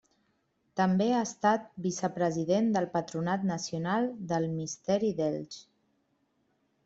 També 0.79 1.05
ha 1.15 1.19
estat 1.25 1.67
vicepresident 1.85 2.71
del 2.77 2.87
Patronat 2.95 3.45
Nacional 3.51 4.09
del 4.31 4.49
Misteri 4.57 5.11
d'Elx. 5.19 5.61